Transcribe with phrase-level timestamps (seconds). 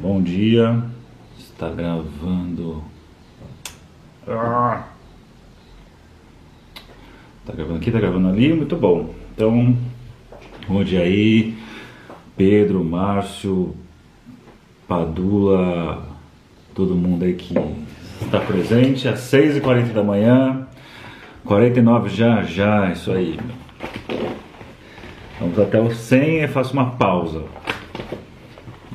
[0.00, 0.82] Bom dia.
[1.38, 2.82] Está gravando.
[4.26, 4.84] Ah.
[7.44, 9.14] Tá gravando aqui, tá gravando ali, muito bom.
[9.34, 9.76] Então,
[10.66, 11.54] bom dia aí,
[12.34, 13.76] Pedro, Márcio,
[14.88, 16.02] Padula,
[16.74, 17.54] todo mundo aí que
[18.22, 20.66] está presente, às 6h40 da manhã,
[21.44, 23.38] 49 já já, isso aí.
[25.38, 27.44] Vamos até o 100 e faço uma pausa.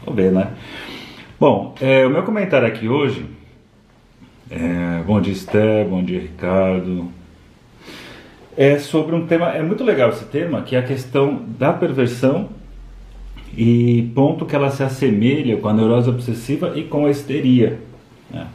[0.04, 0.52] Vamos ver, né?
[1.38, 3.25] Bom, é, o meu comentário aqui hoje.
[4.49, 7.09] É, bom dia, Esté, bom dia, Ricardo.
[8.55, 12.48] É sobre um tema, é muito legal esse tema, que é a questão da perversão
[13.53, 17.81] e ponto que ela se assemelha com a neurose obsessiva e com a histeria.
[18.31, 18.48] Né?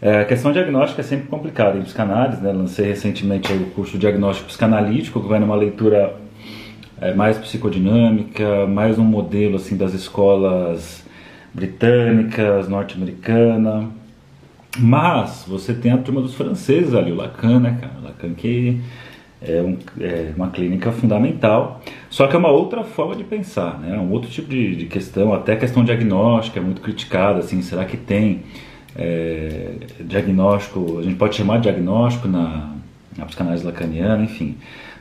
[0.00, 2.52] É, a questão diagnóstica é sempre complicada em psicanálise, né?
[2.52, 6.16] lancei recentemente o curso diagnóstico psicanalítico, que vai numa leitura
[7.02, 11.06] é, mais psicodinâmica, mais um modelo assim das escolas
[11.52, 13.88] britânicas, norte-americana.
[14.78, 17.94] Mas você tem a turma dos franceses ali, o Lacan, né, cara?
[18.02, 18.80] Lacan que
[19.40, 23.98] é, um, é, uma clínica fundamental, só que é uma outra forma de pensar, né?
[23.98, 27.84] Um outro tipo de, de questão, até a questão diagnóstica é muito criticada, assim, será
[27.84, 28.42] que tem
[28.96, 32.74] é, diagnóstico, a gente pode chamar de diagnóstico na,
[33.16, 34.56] na psicanálise lacaniana, enfim.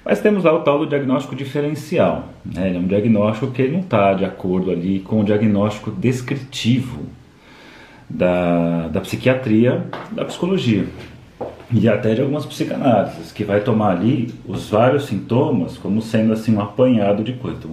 [0.09, 2.29] Mas temos lá o tal do diagnóstico diferencial.
[2.45, 2.69] Né?
[2.69, 7.01] Ele é um diagnóstico que não está de acordo ali com o diagnóstico descritivo
[8.09, 10.85] da, da psiquiatria, da psicologia
[11.69, 16.55] e até de algumas psicanálises, que vai tomar ali os vários sintomas como sendo assim
[16.55, 17.57] um apanhado de coisa.
[17.57, 17.71] Então,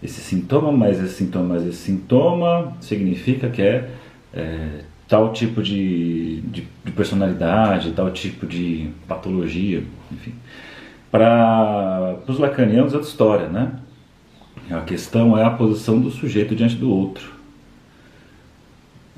[0.00, 3.90] esse sintoma mais esse sintoma mais esse sintoma significa que é,
[4.32, 4.68] é
[5.08, 10.34] tal tipo de, de, de personalidade, tal tipo de patologia, enfim.
[11.14, 13.78] Para os lacanianos é outra história, né?
[14.68, 17.32] A questão é a posição do sujeito diante do outro.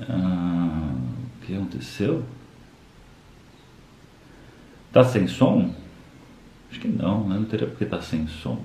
[0.07, 0.93] Ah,
[1.41, 2.23] o que aconteceu?
[4.93, 5.73] Tá sem som?
[6.69, 7.35] Acho que não, né?
[7.35, 8.61] Não teria porque tá sem som.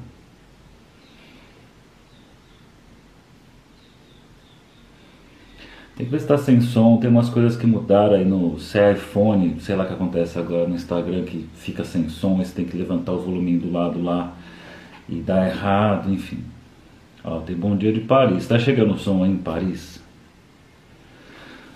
[6.02, 8.76] Tem que ver se tá sem som, tem umas coisas que mudaram aí no se
[8.76, 12.44] é iPhone, sei lá o que acontece agora no Instagram que fica sem som, aí
[12.44, 14.34] você tem que levantar o volume do lado lá
[15.08, 16.40] e dá errado, enfim.
[17.22, 18.38] Ó, tem bom dia de Paris.
[18.38, 20.02] Está chegando o som aí em Paris?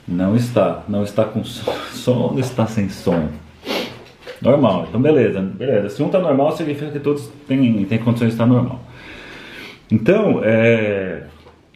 [0.09, 3.29] Não está, não está com som, som ou está sem som?
[4.43, 5.91] Normal, então beleza, beleza.
[5.91, 8.81] Se um está normal, significa que todos têm, têm condições de estar normal.
[9.89, 11.27] Então, é,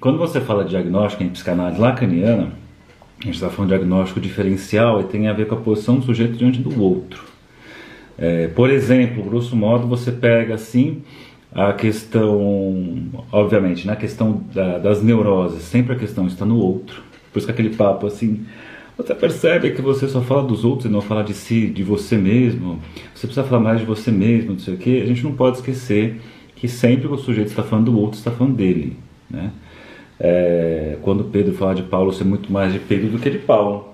[0.00, 2.53] quando você fala de diagnóstico em psicanálise lacaniana,
[3.21, 6.06] a gente está falando de diagnóstico diferencial e tem a ver com a posição do
[6.06, 7.22] sujeito diante do outro.
[8.16, 11.03] É, por exemplo, grosso modo, você pega assim
[11.53, 17.03] a questão, obviamente, na questão da, das neuroses, sempre a questão está no outro.
[17.31, 18.47] Por isso que aquele papo assim,
[18.97, 22.17] você percebe que você só fala dos outros e não fala de si, de você
[22.17, 22.81] mesmo.
[23.15, 25.00] Você precisa falar mais de você mesmo, não sei o quê.
[25.03, 26.21] A gente não pode esquecer
[26.56, 28.97] que sempre o sujeito está falando do outro, está falando dele,
[29.31, 29.50] né?
[30.20, 33.88] É, quando Pedro fala de Paulo, ser muito mais de Pedro do que de Paulo.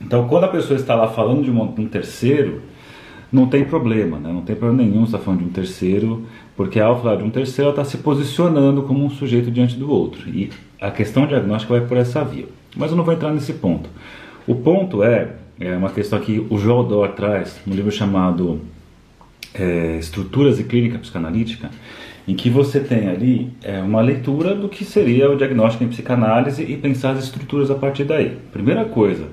[0.00, 2.62] Então, quando a pessoa está lá falando de um, um terceiro,
[3.32, 4.30] não tem problema, né?
[4.30, 6.26] não tem problema nenhum estar falando de um terceiro,
[6.56, 9.90] porque ao falar de um terceiro, ela está se posicionando como um sujeito diante do
[9.90, 10.28] outro.
[10.28, 12.46] E a questão diagnóstica vai por essa via.
[12.76, 13.88] Mas eu não vou entrar nesse ponto.
[14.46, 18.60] O ponto é, é uma questão que o João Dor traz no livro chamado
[19.54, 21.70] é, Estruturas e Clínica Psicanalítica,
[22.26, 26.62] em que você tem ali é, uma leitura do que seria o diagnóstico em psicanálise
[26.62, 28.38] e pensar as estruturas a partir daí.
[28.52, 29.26] Primeira coisa,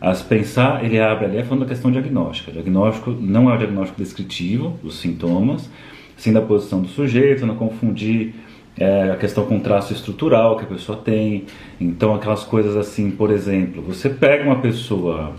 [0.00, 2.50] as pensar, ele abre ali falando da questão diagnóstica.
[2.50, 5.70] O diagnóstico não é o diagnóstico descritivo dos sintomas,
[6.16, 8.34] sim da posição do sujeito, não confundir
[8.76, 11.44] é, a questão com traço estrutural que a pessoa tem.
[11.80, 15.34] Então, aquelas coisas assim, por exemplo, você pega uma pessoa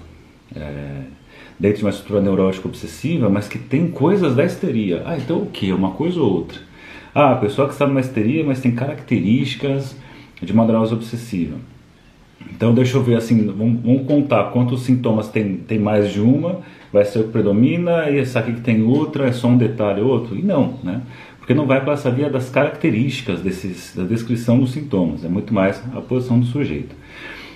[0.55, 1.01] é,
[1.59, 5.01] dentro de uma estrutura neurótica obsessiva, mas que tem coisas da histeria.
[5.05, 5.73] Ah, então o que?
[5.73, 6.59] Uma coisa ou outra?
[7.13, 9.95] Ah, a pessoa que está numa histeria, mas tem características
[10.41, 11.57] de uma neurose obsessiva.
[12.51, 16.59] Então, deixa eu ver assim, vamos, vamos, contar quantos sintomas tem, tem mais de uma,
[16.91, 20.01] vai ser o que predomina, e essa aqui que tem outra é só um detalhe
[20.01, 20.35] ou outro.
[20.35, 21.01] E não, né?
[21.37, 25.53] Porque não vai para essa via das características desses, da descrição dos sintomas, é muito
[25.53, 26.95] mais a posição do sujeito.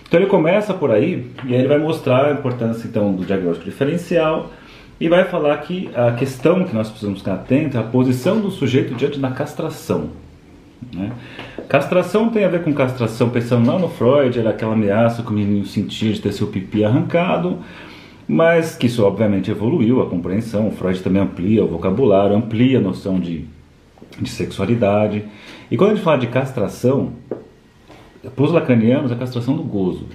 [0.07, 3.69] Então ele começa por aí e aí ele vai mostrar a importância então do diagnóstico
[3.69, 4.51] diferencial,
[4.99, 8.49] e vai falar que a questão que nós precisamos ficar atentos é a posição do
[8.49, 10.09] sujeito diante da castração.
[10.93, 11.11] Né?
[11.67, 15.33] Castração tem a ver com castração, pensando lá no Freud, era aquela ameaça que o
[15.33, 17.59] menino sentia de ter seu pipi arrancado,
[18.27, 20.67] mas que isso obviamente evoluiu, a compreensão.
[20.67, 23.45] O Freud também amplia o vocabulário, amplia a noção de,
[24.19, 25.23] de sexualidade.
[25.69, 27.13] E quando a gente fala de castração,
[28.35, 30.05] para os lacanianos, é a castração do gozo.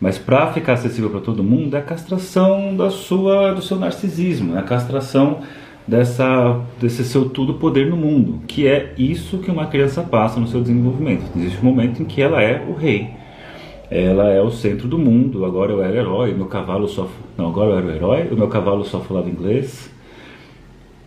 [0.00, 4.54] Mas para ficar acessível para todo mundo, é a castração da sua, do seu narcisismo,
[4.54, 5.40] é a castração
[5.86, 10.48] dessa, desse seu tudo poder no mundo, que é isso que uma criança passa no
[10.48, 11.24] seu desenvolvimento.
[11.36, 13.08] Existe um momento em que ela é o rei,
[13.90, 15.44] ela é o centro do mundo.
[15.44, 17.08] Agora eu era herói, meu cavalo só.
[17.36, 19.90] Não, agora eu era o herói, o meu cavalo só falava inglês.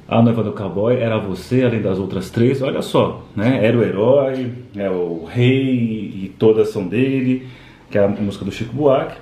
[0.07, 2.63] A noiva do cowboy era você, além das outras três.
[2.63, 3.59] Olha só, né?
[3.63, 7.45] Era o herói, é o rei e todas são dele,
[7.89, 9.17] que é a música do Chico Buarque.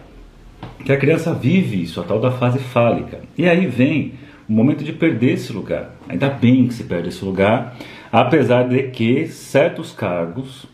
[0.84, 3.20] Que a criança vive isso, a tal da fase fálica.
[3.38, 4.14] E aí vem
[4.48, 5.96] o momento de perder esse lugar.
[6.08, 7.76] Ainda bem que se perde esse lugar,
[8.12, 10.66] apesar de que certos cargos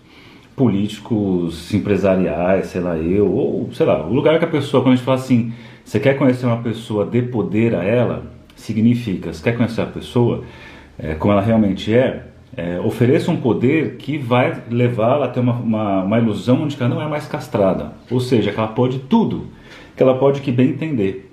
[0.55, 4.95] políticos, empresariais, sei lá, eu, ou sei lá, o lugar que a pessoa, quando a
[4.95, 5.51] gente fala assim,
[5.83, 8.23] você quer conhecer uma pessoa, dê poder a ela,
[8.55, 10.43] significa, você quer conhecer a pessoa
[10.97, 15.53] é, como ela realmente é, é, ofereça um poder que vai levá-la a ter uma,
[15.53, 19.47] uma, uma, ilusão onde ela não é mais castrada, ou seja, que ela pode tudo,
[19.95, 21.31] que ela pode que bem entender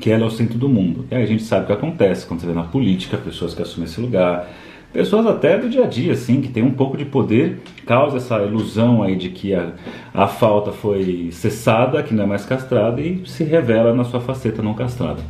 [0.00, 1.06] que ela é o centro do mundo.
[1.10, 3.62] E aí a gente sabe o que acontece quando você vê na política pessoas que
[3.62, 4.48] assumem esse lugar,
[4.92, 8.42] pessoas até do dia a dia, assim, que tem um pouco de poder, causa essa
[8.42, 9.72] ilusão aí de que a,
[10.12, 14.62] a falta foi cessada, que não é mais castrada e se revela na sua faceta
[14.62, 15.22] não castrada.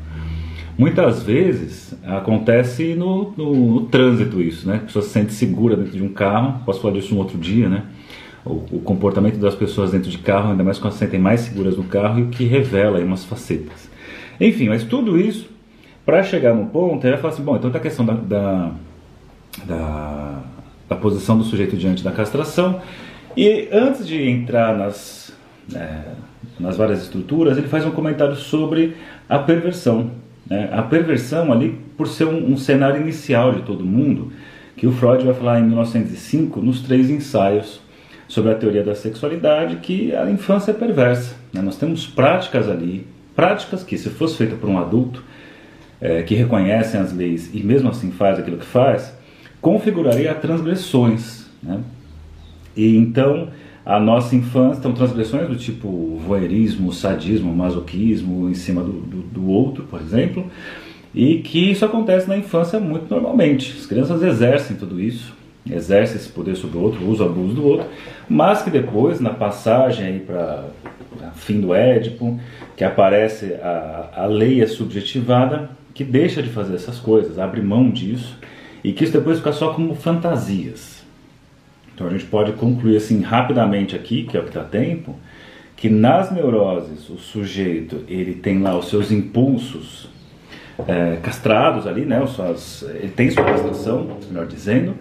[0.76, 4.76] Muitas vezes acontece no, no, no trânsito isso, né?
[4.76, 7.69] A pessoa se sente segura dentro de um carro, posso falar disso um outro dia,
[7.69, 7.85] né?
[8.44, 11.76] O, o, comportamento das pessoas dentro de carro, ainda mais quando se sentem mais seguras
[11.76, 13.88] no carro, e o que revela aí umas facetas.
[14.41, 15.49] Enfim, mas tudo isso,
[16.05, 18.71] para chegar no ponto, ele vai falar assim, bom, então tem a questão da, da,
[19.65, 20.43] da,
[20.88, 22.82] da, posição do sujeito diante da castração,
[23.37, 25.32] e antes de entrar nas,
[25.73, 26.00] é,
[26.59, 28.97] nas várias estruturas, ele faz um comentário sobre
[29.29, 30.24] a perversão.
[30.49, 30.69] Né?
[30.73, 34.32] A perversão ali, por ser um, um cenário inicial de todo mundo,
[34.76, 37.81] que o Freud vai falar em 1905 nos três ensaios
[38.26, 41.37] sobre a teoria da sexualidade, que a infância é perversa.
[41.52, 41.62] Né?
[41.62, 45.23] Nós temos práticas ali Práticas que, se fosse feita por um adulto
[46.00, 49.12] é, que reconhecem as leis e mesmo assim faz aquilo que faz,
[49.61, 51.47] configuraria transgressões.
[51.61, 51.81] Né?
[52.76, 53.49] E então
[53.85, 59.49] a nossa infância, então transgressões do tipo voyeurismo, sadismo, masoquismo em cima do, do, do
[59.49, 60.47] outro, por exemplo,
[61.15, 63.77] e que isso acontece na infância muito normalmente.
[63.79, 65.35] As crianças exercem tudo isso,
[65.71, 67.87] exercem esse poder sobre o outro, uso abuso do outro,
[68.29, 70.65] mas que depois, na passagem para
[71.35, 72.39] fim do Édipo,
[72.77, 77.91] que aparece a, a lei é subjetivada, que deixa de fazer essas coisas, abre mão
[77.91, 78.37] disso,
[78.83, 80.94] e que isso depois fica só como fantasias.
[81.94, 85.17] Então a gente pode concluir assim rapidamente aqui, que é o que dá tempo,
[85.76, 90.08] que nas neuroses o sujeito ele tem lá os seus impulsos
[90.88, 92.25] é, castrados ali, né?
[92.26, 94.94] Suas, ele tem sua castração, melhor dizendo,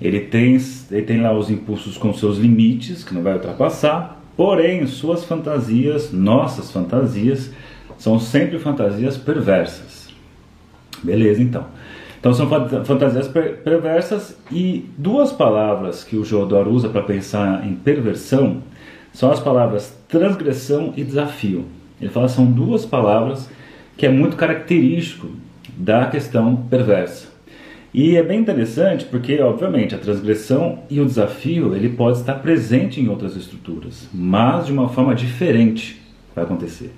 [0.00, 0.58] ele tem,
[0.90, 6.12] ele tem lá os impulsos com seus limites, que não vai ultrapassar, Porém, suas fantasias,
[6.12, 7.50] nossas fantasias,
[7.96, 10.10] são sempre fantasias perversas.
[11.02, 11.64] Beleza, então.
[12.26, 12.48] Então são
[12.84, 18.64] fantasias per perversas e duas palavras que o Jodor usa para pensar em perversão
[19.12, 21.66] são as palavras transgressão e desafio.
[22.00, 23.48] Ele fala são duas palavras
[23.96, 25.28] que é muito característico
[25.76, 27.28] da questão perversa.
[27.94, 33.00] E é bem interessante porque, obviamente, a transgressão e o desafio ele pode estar presente
[33.00, 36.02] em outras estruturas, mas de uma forma diferente
[36.34, 36.92] vai acontecer.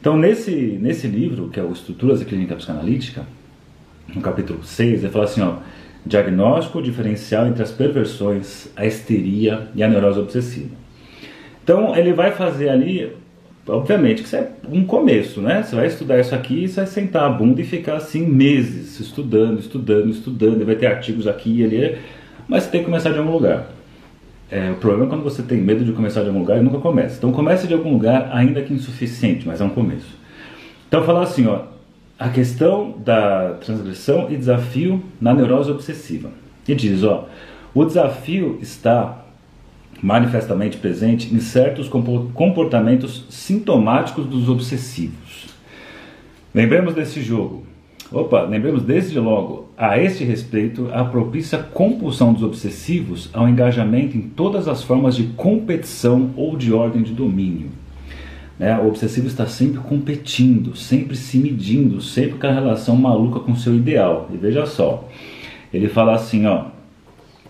[0.00, 0.50] Então, nesse,
[0.82, 3.24] nesse livro, que é o Estruturas e Clínica Psicanalítica,
[4.14, 5.56] no capítulo 6, ele fala assim, ó,
[6.04, 10.74] diagnóstico diferencial entre as perversões, a histeria e a neurose obsessiva.
[11.62, 13.12] Então, ele vai fazer ali
[13.66, 15.62] obviamente que isso é um começo, né?
[15.62, 19.00] Você vai estudar isso aqui e você vai sentar a bunda e ficar assim meses
[19.00, 21.98] estudando, estudando, estudando, e vai ter artigos aqui e ali,
[22.46, 23.70] mas você tem que começar de algum lugar.
[24.50, 26.78] É, o problema é quando você tem medo de começar de algum lugar e nunca
[26.78, 27.16] começa.
[27.16, 30.18] Então comece de algum lugar, ainda que insuficiente, mas é um começo.
[30.86, 31.62] Então falar assim, ó,
[32.18, 36.30] a questão da transgressão e desafio na neurose obsessiva.
[36.66, 37.28] E diz, ó,
[37.74, 39.24] o desafio está
[40.00, 45.46] manifestamente presente em certos comportamentos sintomáticos dos obsessivos.
[46.54, 47.64] Lembremos desse jogo.
[48.12, 54.20] Opa, lembremos desde logo, a este respeito, a propícia compulsão dos obsessivos ao engajamento em
[54.20, 57.70] todas as formas de competição ou de ordem de domínio.
[58.58, 58.78] Né?
[58.78, 63.74] O obsessivo está sempre competindo, sempre se medindo, sempre com a relação maluca com seu
[63.74, 64.30] ideal.
[64.32, 65.08] E veja só,
[65.72, 66.66] ele fala assim, ó,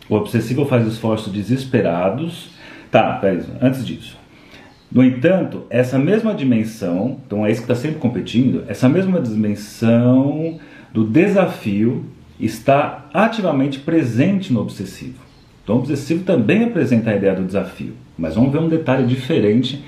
[0.08, 2.50] o obsessivo faz esforços desesperados.
[2.90, 4.16] Tá, peraí, antes disso.
[4.90, 10.60] No entanto, essa mesma dimensão, então é isso que está sempre competindo, essa mesma dimensão
[10.92, 12.04] do desafio
[12.38, 15.18] está ativamente presente no obsessivo.
[15.62, 17.94] Então, o obsessivo também apresenta a ideia do desafio.
[18.16, 19.82] Mas vamos ver um detalhe diferente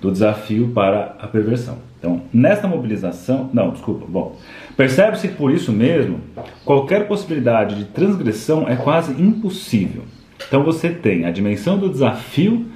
[0.00, 1.78] do desafio para a perversão.
[1.98, 4.36] Então, nesta mobilização, não, desculpa, bom,
[4.76, 6.20] percebe-se que por isso mesmo,
[6.64, 10.02] qualquer possibilidade de transgressão é quase impossível.
[10.46, 12.66] Então você tem a dimensão do desafio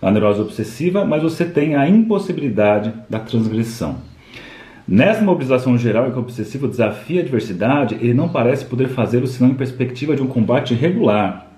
[0.00, 3.96] da neurose obsessiva, mas você tem a impossibilidade da transgressão.
[4.86, 9.26] Nessa mobilização geral em que o obsessivo desafia a adversidade, ele não parece poder fazê-lo
[9.26, 11.50] senão em perspectiva de um combate regular.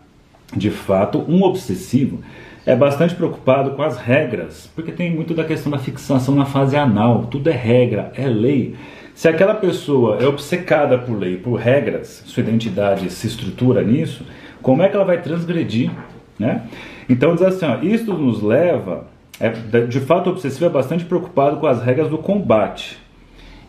[0.56, 2.20] De fato, um obsessivo
[2.66, 6.76] é bastante preocupado com as regras, porque tem muito da questão da fixação na fase
[6.76, 7.26] anal.
[7.30, 8.74] Tudo é regra, é lei.
[9.14, 14.26] Se aquela pessoa é obcecada por lei, por regras, sua identidade se estrutura nisso,
[14.60, 15.92] como é que ela vai transgredir?
[16.36, 16.62] Né?
[17.08, 19.06] Então diz assim, ó, isto nos leva,
[19.38, 22.98] é, de fato o obsessivo é bastante preocupado com as regras do combate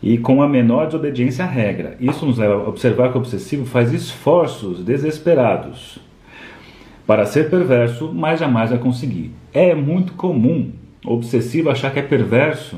[0.02, 1.96] e com a menor desobediência à regra.
[2.00, 6.07] Isso nos leva a observar que o obsessivo faz esforços desesperados
[7.08, 9.32] para ser perverso, mas jamais vai conseguir.
[9.54, 10.72] É muito comum
[11.06, 12.78] obsessivo achar que é perverso,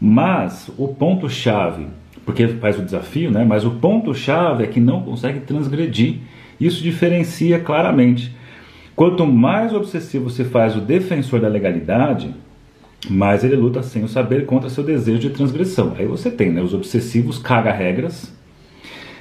[0.00, 1.88] mas o ponto-chave,
[2.24, 3.44] porque faz o desafio, né?
[3.44, 6.18] mas o ponto-chave é que não consegue transgredir.
[6.60, 8.32] Isso diferencia claramente.
[8.94, 12.32] Quanto mais obsessivo se faz o defensor da legalidade,
[13.10, 15.94] mais ele luta sem o saber contra seu desejo de transgressão.
[15.98, 18.32] Aí você tem né, os obsessivos caga-regras,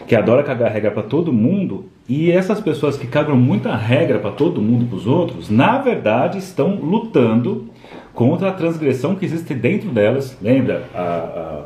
[0.07, 4.31] que adora cagar regra para todo mundo, e essas pessoas que cagam muita regra para
[4.31, 7.69] todo mundo, para os outros, na verdade estão lutando
[8.13, 10.37] contra a transgressão que existe dentro delas.
[10.41, 11.65] Lembra a,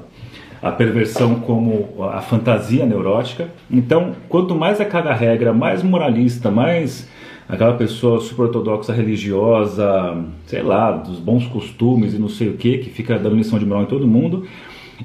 [0.62, 3.50] a, a perversão como a fantasia neurótica?
[3.70, 7.10] Então, quanto mais é cagar regra, mais moralista, mais
[7.50, 12.78] aquela pessoa super ortodoxa religiosa, sei lá, dos bons costumes e não sei o que,
[12.78, 14.46] que fica dando lição de moral em todo mundo,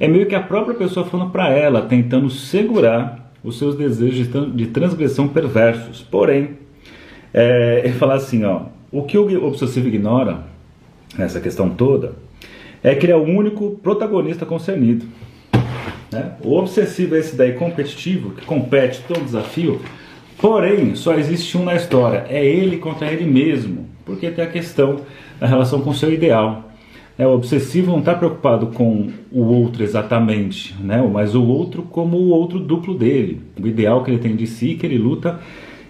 [0.00, 4.66] é meio que a própria pessoa falando para ela, tentando segurar os seus desejos de
[4.66, 6.02] transgressão perversos.
[6.02, 6.58] Porém,
[7.32, 10.44] é, ele fala assim, ó, o que o obsessivo ignora
[11.16, 12.12] nessa questão toda
[12.82, 15.06] é que ele é o único protagonista concernido.
[16.10, 16.32] Né?
[16.44, 19.80] O obsessivo é esse daí competitivo, que compete todo desafio,
[20.38, 25.00] porém só existe um na história, é ele contra ele mesmo, porque tem a questão
[25.40, 26.71] da relação com o seu ideal.
[27.22, 31.00] É, o obsessivo não está preocupado com o outro exatamente, né?
[31.12, 33.40] mas o outro como o outro duplo dele.
[33.62, 35.38] O ideal que ele tem de si, que ele luta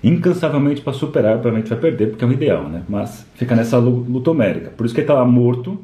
[0.04, 2.82] incansavelmente para superar, provavelmente vai perder, porque é um ideal, né?
[2.86, 4.74] mas fica nessa luta homérica.
[4.76, 5.80] Por isso que ele está lá morto,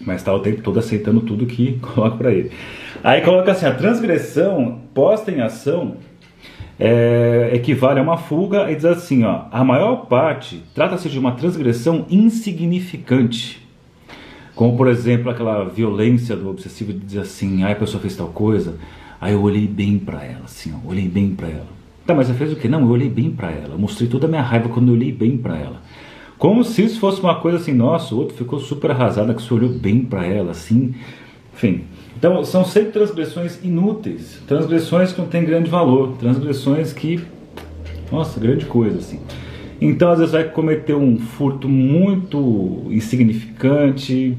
[0.00, 2.52] mas está o tempo todo aceitando tudo que coloca para ele.
[3.02, 5.96] Aí coloca assim: a transgressão posta em ação
[6.78, 11.32] é, equivale a uma fuga e diz assim: ó, a maior parte trata-se de uma
[11.32, 13.59] transgressão insignificante
[14.54, 18.28] como, por exemplo, aquela violência do obsessivo de dizer assim, ah, a pessoa fez tal
[18.28, 18.76] coisa,
[19.20, 21.66] aí eu olhei bem para ela, assim, ó, olhei bem para ela.
[22.06, 22.68] Tá, mas você fez o quê?
[22.68, 25.36] Não, eu olhei bem para ela, mostrei toda a minha raiva quando eu olhei bem
[25.36, 25.80] para ela.
[26.38, 29.52] Como se isso fosse uma coisa assim, nossa, o outro ficou super arrasado que você
[29.52, 30.94] olhou bem para ela, assim,
[31.52, 31.84] enfim.
[32.16, 37.20] Então, são sempre transgressões inúteis, transgressões que não têm grande valor, transgressões que,
[38.10, 39.20] nossa, grande coisa, assim.
[39.80, 44.36] Então, às vezes, vai cometer um furto muito insignificante,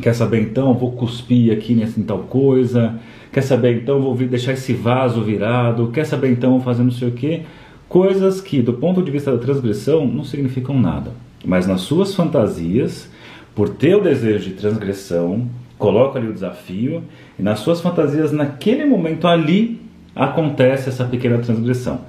[0.00, 0.74] Quer saber então?
[0.74, 2.98] Vou cuspir aqui nessa tal coisa.
[3.32, 4.00] Quer saber então?
[4.00, 5.90] Vou deixar esse vaso virado.
[5.92, 6.52] Quer saber então?
[6.52, 7.42] Vou fazer não sei o que.
[7.88, 11.12] Coisas que, do ponto de vista da transgressão, não significam nada.
[11.44, 13.08] Mas nas suas fantasias,
[13.54, 17.04] por ter o desejo de transgressão, coloca ali o desafio.
[17.38, 19.80] E nas suas fantasias, naquele momento ali,
[20.14, 22.00] acontece essa pequena transgressão.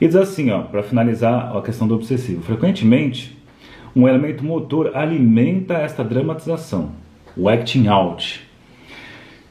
[0.00, 2.42] E diz assim, ó, para finalizar a questão do obsessivo.
[2.42, 3.36] Frequentemente,
[3.94, 6.92] um elemento motor alimenta esta dramatização
[7.36, 8.40] o acting out,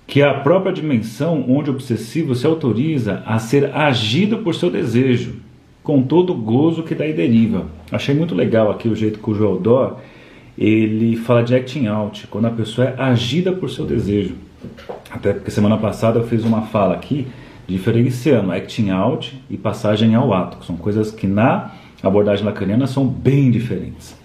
[0.08, 4.70] que é a própria dimensão onde o obsessivo se autoriza a ser agido por seu
[4.70, 5.36] desejo,
[5.82, 7.68] com todo o gozo que daí deriva.
[7.92, 9.98] Achei muito legal aqui o jeito que o Joel Dor
[10.58, 14.36] ele fala de acting out, quando a pessoa é agida por seu desejo.
[15.10, 17.28] Até porque semana passada eu fiz uma fala aqui
[17.68, 23.06] diferenciando acting out e passagem ao ato, que são coisas que na abordagem lacaniana são
[23.06, 24.16] bem diferentes.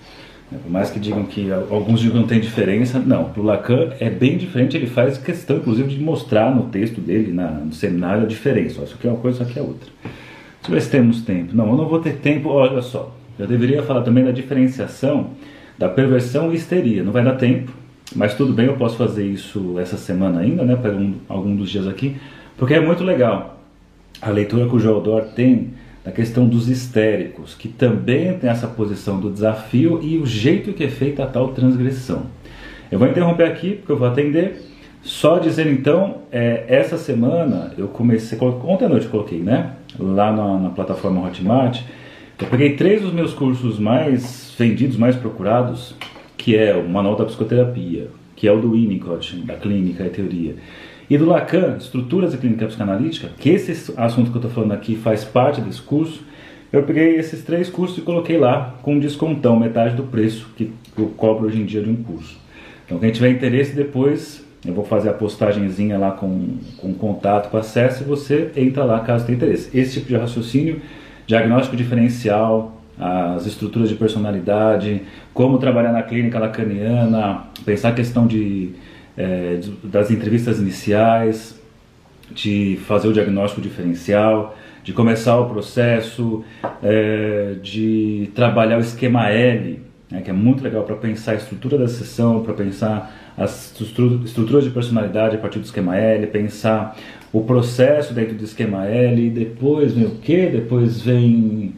[0.51, 3.25] Por mais que digam que alguns digam que não tem diferença, não.
[3.25, 7.33] Para o Lacan é bem diferente, ele faz questão, inclusive, de mostrar no texto dele,
[7.33, 8.83] na, no seminário, a diferença.
[8.83, 9.89] isso aqui é uma coisa, isso aqui é outra.
[10.03, 11.55] Deixa eu ver se temos tempo.
[11.55, 13.15] Não, eu não vou ter tempo, olha só.
[13.39, 15.31] Eu deveria falar também da diferenciação
[15.79, 17.05] da perversão e histeria.
[17.05, 17.73] Não vai dar tempo,
[18.15, 20.75] mas tudo bem, eu posso fazer isso essa semana ainda, né?
[20.75, 22.17] Para um, algum dos dias aqui,
[22.59, 23.59] porque é muito legal.
[24.21, 25.71] A leitura que o Joel Dor tem
[26.05, 30.85] a questão dos histéricos, que também tem essa posição do desafio e o jeito que
[30.85, 32.27] é feita a tal transgressão.
[32.91, 34.63] Eu vou interromper aqui porque eu vou atender.
[35.03, 39.75] Só dizer então, é, essa semana eu comecei, ontem à noite eu coloquei, né?
[39.99, 41.83] Lá na, na plataforma Hotmart,
[42.41, 45.95] eu peguei três dos meus cursos mais vendidos, mais procurados,
[46.37, 50.55] que é o Manual da Psicoterapia, que é o do Winnicott, da Clínica e Teoria,
[51.11, 54.95] e do Lacan, Estruturas da Clínica Psicanalítica, que esse assunto que eu estou falando aqui
[54.97, 56.23] faz parte desse curso,
[56.71, 60.71] eu peguei esses três cursos e coloquei lá com um descontão, metade do preço que
[60.99, 62.37] eu cobro hoje em dia de um curso.
[62.85, 67.57] Então, quem tiver interesse depois, eu vou fazer a postagenzinha lá com, com contato, com
[67.57, 69.71] acesso, e você entra lá caso tenha interesse.
[69.77, 70.83] Esse tipo de raciocínio,
[71.27, 78.73] diagnóstico diferencial, as estruturas de personalidade, como trabalhar na clínica lacaniana, pensar a questão de,
[79.19, 81.61] é, das entrevistas iniciais,
[82.31, 86.45] de fazer o diagnóstico diferencial, de começar o processo,
[86.83, 91.77] é, de trabalhar o esquema L, né, que é muito legal para pensar a estrutura
[91.77, 93.75] da sessão, para pensar as
[94.25, 96.97] estruturas de personalidade a partir do esquema L, pensar
[97.33, 100.47] o processo dentro do esquema L, e depois vem o que?
[100.47, 101.75] Depois vem.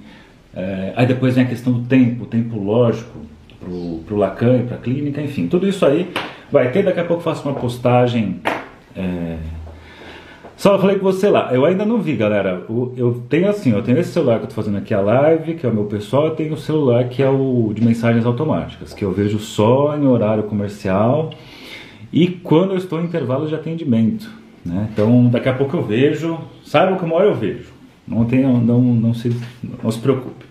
[0.55, 3.19] É, aí depois vem a questão do tempo, o tempo lógico
[3.59, 6.11] para o Lacan e para a clínica, enfim, tudo isso aí
[6.51, 6.83] vai ter.
[6.83, 8.41] Daqui a pouco faço uma postagem.
[8.97, 9.37] É,
[10.61, 11.49] só falei com você lá.
[11.55, 12.65] Eu ainda não vi, galera.
[12.69, 15.65] Eu tenho assim, eu tenho esse celular que eu tô fazendo aqui a live, que
[15.65, 19.03] é o meu pessoal, eu tenho o celular que é o de mensagens automáticas, que
[19.03, 21.31] eu vejo só em horário comercial
[22.13, 24.31] e quando eu estou em intervalo de atendimento.
[24.63, 24.87] Né?
[24.93, 27.73] Então daqui a pouco eu vejo, saiba que uma hora eu vejo.
[28.07, 29.35] Não, tenha, não, não, se,
[29.83, 30.45] não se preocupe.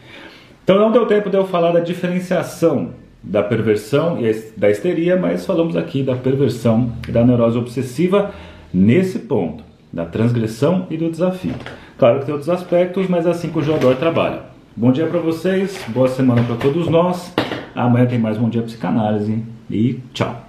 [0.63, 5.45] Então não deu tempo de eu falar da diferenciação da perversão e da histeria, mas
[5.45, 8.31] falamos aqui da perversão e da neurose obsessiva
[8.73, 11.53] nesse ponto da transgressão e do desafio.
[11.97, 14.43] Claro que tem outros aspectos, mas é assim que o Jodor trabalha.
[14.75, 17.33] Bom dia para vocês, boa semana para todos nós.
[17.75, 20.48] Amanhã tem mais Bom Dia Psicanálise e tchau.